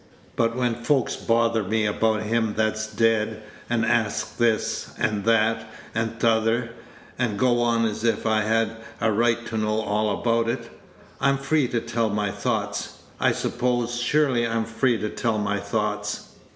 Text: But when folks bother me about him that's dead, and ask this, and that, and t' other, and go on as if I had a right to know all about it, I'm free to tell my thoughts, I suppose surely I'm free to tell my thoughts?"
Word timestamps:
But 0.35 0.55
when 0.55 0.81
folks 0.83 1.15
bother 1.15 1.61
me 1.61 1.85
about 1.85 2.23
him 2.23 2.55
that's 2.57 2.91
dead, 2.91 3.43
and 3.69 3.85
ask 3.85 4.35
this, 4.39 4.95
and 4.97 5.25
that, 5.25 5.67
and 5.93 6.19
t' 6.19 6.25
other, 6.25 6.71
and 7.19 7.37
go 7.37 7.61
on 7.61 7.85
as 7.85 8.03
if 8.03 8.25
I 8.25 8.41
had 8.41 8.77
a 8.99 9.11
right 9.11 9.45
to 9.45 9.57
know 9.57 9.79
all 9.81 10.19
about 10.19 10.49
it, 10.49 10.71
I'm 11.19 11.37
free 11.37 11.67
to 11.67 11.79
tell 11.81 12.09
my 12.09 12.31
thoughts, 12.31 13.01
I 13.19 13.31
suppose 13.31 13.99
surely 13.99 14.47
I'm 14.47 14.65
free 14.65 14.97
to 14.97 15.09
tell 15.11 15.37
my 15.37 15.59
thoughts?" 15.59 16.29